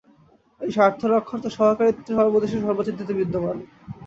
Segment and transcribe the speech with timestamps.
[0.61, 3.57] এই স্বার্থরক্ষার্থ সহকারিত্ব সর্বদেশে সর্বজাতিতে বিদ্যমান।